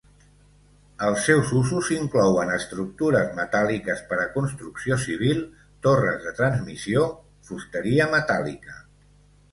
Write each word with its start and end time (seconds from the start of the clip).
Els 1.07 1.25
seus 1.25 1.51
usos 1.57 1.89
inclouen 1.95 2.53
estructures 2.55 3.35
metàl·liques 3.41 4.01
per 4.13 4.19
a 4.23 4.27
construcció 4.39 4.97
civil, 5.07 5.45
torres 5.89 6.25
de 6.27 6.35
transmissió, 6.41 7.05
fusteria 7.51 8.13
metàl·lica. 8.17 8.81